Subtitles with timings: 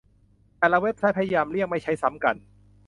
[0.57, 2.35] แต่ละเว็บไซต์พยายามเลี่ยงไม่ใช้ซ้ำกัน